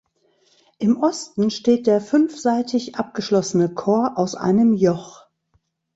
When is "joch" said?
4.73-5.27